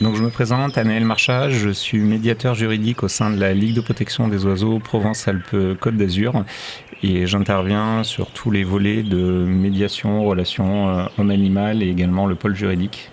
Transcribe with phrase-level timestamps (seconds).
[0.00, 3.74] Donc je me présente, Anaël Marchage, je suis médiateur juridique au sein de la Ligue
[3.74, 6.44] de protection des oiseaux Provence-Alpes-Côte d'Azur
[7.02, 12.56] et j'interviens sur tous les volets de médiation, relations euh, homme-animal et également le pôle
[12.56, 13.10] juridique.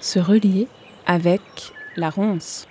[0.00, 0.66] Se relier
[1.06, 1.42] avec
[1.96, 2.66] la ronce.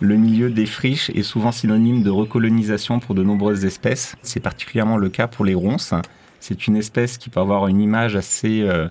[0.00, 4.16] Le milieu des friches est souvent synonyme de recolonisation pour de nombreuses espèces.
[4.22, 5.92] C'est particulièrement le cas pour les ronces.
[6.40, 8.88] C'est une espèce qui peut avoir une image assez euh,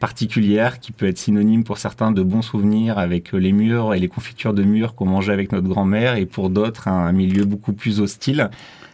[0.00, 4.08] particulière, qui peut être synonyme pour certains de bons souvenirs avec les murs et les
[4.08, 8.00] confitures de murs qu'on mangeait avec notre grand-mère, et pour d'autres un milieu beaucoup plus
[8.00, 8.50] hostile.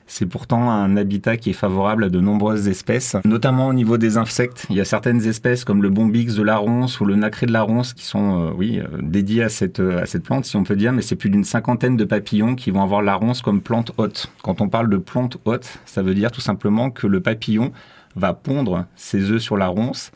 [0.08, 4.18] C'est pourtant un habitat qui est favorable à de nombreuses espèces, notamment au niveau des
[4.18, 4.66] insectes.
[4.70, 7.52] Il y a certaines espèces comme le bombix de la ronce ou le nacré de
[7.52, 10.56] la ronce qui sont, euh, oui, euh, dédiées à cette, euh, à cette plante, si
[10.56, 13.42] on peut dire, mais c'est plus d'une cinquantaine de papillons qui vont avoir la ronce
[13.42, 14.30] comme plante hôte.
[14.42, 17.72] Quand on parle de plante hôte, ça veut dire tout simplement que le papillon
[18.14, 20.12] va pondre ses œufs sur la ronce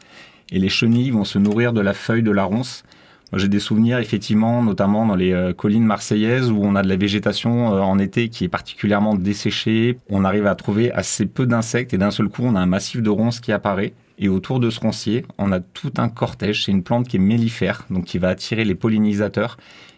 [0.52, 2.84] et les chenilles vont se nourrir de la feuille de la ronce
[3.32, 6.96] j'ai des souvenirs effectivement, notamment dans les euh, collines marseillaises où on a de la
[6.96, 9.98] végétation euh, en été qui est particulièrement desséchée.
[10.08, 13.02] On arrive à trouver assez peu d'insectes et d'un seul coup, on a un massif
[13.02, 13.92] de ronces qui apparaît.
[14.18, 16.64] Et autour de ce roncier, on a tout un cortège.
[16.64, 19.56] C'est une plante qui est mellifère, donc qui va attirer les pollinisateurs.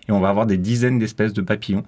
[0.08, 1.84] Et on va avoir des dizaines d'espèces de papillons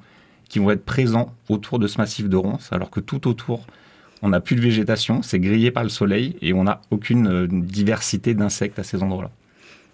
[0.48, 3.66] qui vont être présents autour de ce massif de ronces, alors que tout autour,
[4.24, 7.46] on n'a plus de végétation, c'est grillé par le soleil et on n'a aucune euh,
[7.46, 9.30] diversité d'insectes à ces endroits-là.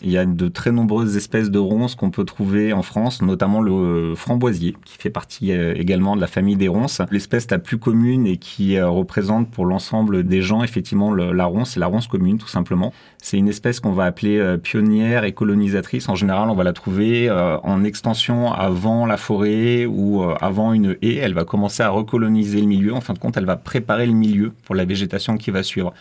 [0.02, 3.60] Il y a de très nombreuses espèces de ronces qu'on peut trouver en France, notamment
[3.60, 7.02] le euh, framboisier, qui fait partie euh, également de la famille des ronces.
[7.10, 11.72] L'espèce la plus commune et qui euh, représente pour l'ensemble des gens, effectivement, la ronce,
[11.72, 12.94] c'est la ronce commune, tout simplement.
[13.18, 16.08] C'est une espèce qu'on va appeler pionnière et colonisatrice.
[16.08, 21.16] En général, on va la trouver en extension avant la forêt ou avant une haie.
[21.16, 22.94] Elle va commencer à recoloniser le milieu.
[22.94, 25.92] En fin de compte, elle va préparer le milieu pour la végétation qui va suivre.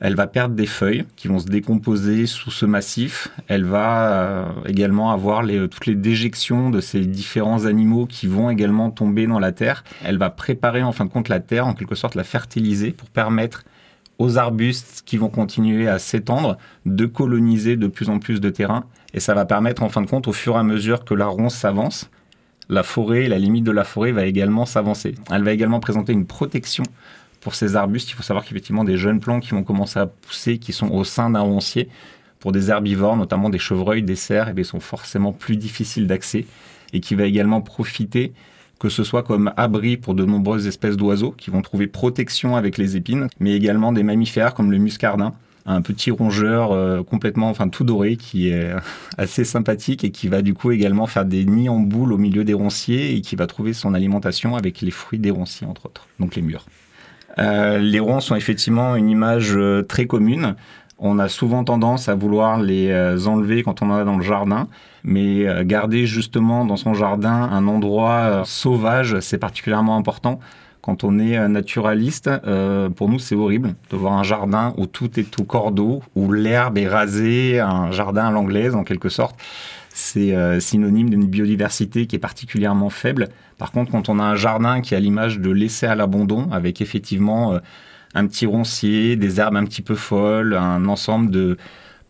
[0.00, 3.28] Elle va perdre des feuilles qui vont se décomposer sous ce massif.
[3.48, 8.50] Elle va euh, également avoir les, toutes les déjections de ces différents animaux qui vont
[8.50, 9.84] également tomber dans la terre.
[10.04, 13.08] Elle va préparer en fin de compte la terre, en quelque sorte la fertiliser pour
[13.08, 13.64] permettre
[14.18, 18.84] aux arbustes qui vont continuer à s'étendre de coloniser de plus en plus de terrain.
[19.14, 21.26] Et ça va permettre en fin de compte, au fur et à mesure que la
[21.26, 22.10] ronce s'avance,
[22.68, 25.14] la forêt, la limite de la forêt va également s'avancer.
[25.30, 26.82] Elle va également présenter une protection
[27.46, 30.58] pour ces arbustes, il faut savoir qu'effectivement, des jeunes plants qui vont commencer à pousser,
[30.58, 31.88] qui sont au sein d'un roncier,
[32.40, 36.44] pour des herbivores, notamment des chevreuils, des cerfs, et eh sont forcément plus difficiles d'accès
[36.92, 38.32] et qui va également profiter
[38.80, 42.78] que ce soit comme abri pour de nombreuses espèces d'oiseaux qui vont trouver protection avec
[42.78, 45.32] les épines, mais également des mammifères comme le muscardin,
[45.66, 48.72] un petit rongeur euh, complètement, enfin tout doré, qui est
[49.18, 52.42] assez sympathique et qui va du coup également faire des nids en boule au milieu
[52.42, 56.08] des ronciers et qui va trouver son alimentation avec les fruits des ronciers entre autres,
[56.18, 56.66] donc les mûres.
[57.38, 60.54] Euh, les ronces sont effectivement une image euh, très commune.
[60.98, 64.24] On a souvent tendance à vouloir les euh, enlever quand on en a dans le
[64.24, 64.68] jardin,
[65.04, 70.40] mais garder justement dans son jardin un endroit sauvage, c'est particulièrement important.
[70.80, 72.30] Quand on est naturaliste,
[72.96, 76.78] pour nous c'est horrible de voir un jardin où tout est au cordeau, où l'herbe
[76.78, 79.36] est rasée, un jardin à l'anglaise en quelque sorte
[79.96, 83.28] c'est euh, synonyme d'une biodiversité qui est particulièrement faible.
[83.56, 86.82] Par contre, quand on a un jardin qui a l'image de laisser à l'abandon, avec
[86.82, 87.60] effectivement euh,
[88.14, 91.56] un petit roncier, des herbes un petit peu folles, un ensemble de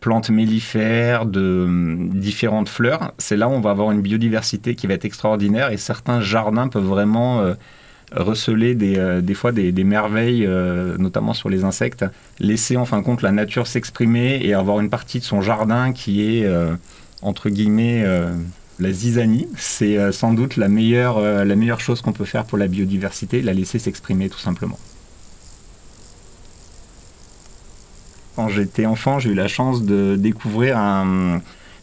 [0.01, 4.89] plantes mellifères, de hum, différentes fleurs, c'est là où on va avoir une biodiversité qui
[4.89, 7.55] va être extraordinaire et certains jardins peuvent vraiment euh,
[8.11, 10.49] receler des, fois des, des merveilles,
[10.99, 12.05] notamment sur les insectes,
[12.39, 15.93] laisser en fin de compte la nature s'exprimer et avoir une partie de son jardin
[15.93, 16.49] qui est
[17.23, 18.35] entre guillemets, euh,
[18.79, 22.45] la zizanie, c'est euh, sans doute la meilleure, euh, la meilleure chose qu'on peut faire
[22.45, 24.79] pour la biodiversité, la laisser s'exprimer tout simplement.
[28.37, 30.77] Quand j'étais enfant, j'ai eu la chance de découvrir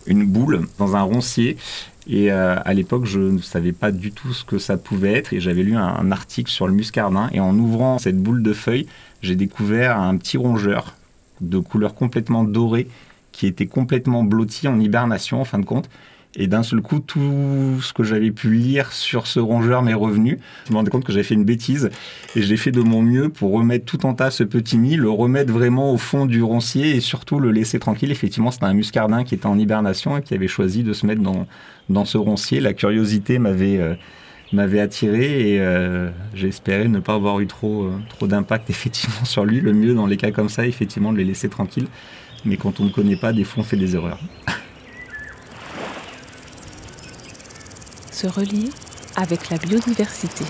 [0.05, 1.57] une boule dans un roncier.
[2.05, 5.33] Et à l'époque, je ne savais pas du tout ce que ça pouvait être.
[5.33, 7.27] Et j'avais lu un, article sur le muscardin.
[7.33, 8.85] Et en ouvrant cette boule de feuilles,
[9.23, 10.95] j'ai découvert un petit rongeur
[11.41, 12.87] de couleur complètement dorée
[13.33, 15.89] qui était complètement blotti en hibernation en fin de compte.
[16.35, 20.39] Et d'un seul coup, tout ce que j'avais pu lire sur ce rongeur m'est revenu.
[20.65, 21.91] Je me rendais compte que j'avais fait une bêtise
[22.35, 25.11] et j'ai fait de mon mieux pour remettre tout en tas ce petit nid, le
[25.11, 28.11] remettre vraiment au fond du roncier et surtout le laisser tranquille.
[28.11, 31.21] Effectivement, c'était un muscardin qui était en hibernation et qui avait choisi de se mettre
[31.21, 31.45] dans,
[31.89, 32.61] dans ce roncier.
[32.61, 38.25] La curiosité m'avait euh, attiré et euh, j'espérais ne pas avoir eu trop, euh, trop
[38.25, 39.61] d'impact effectivement sur lui.
[39.61, 41.87] Le mieux dans les cas comme ça, effectivement, de les laisser tranquilles.
[42.45, 44.19] Mais quand on ne connaît pas, des fois on fait des erreurs.
[48.11, 48.69] Se relier
[49.15, 50.45] avec la biodiversité.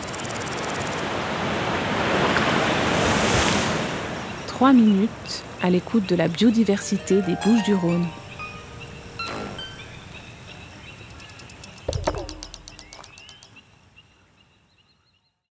[4.47, 8.05] Trois minutes à l'écoute de la biodiversité des Bouches du Rhône.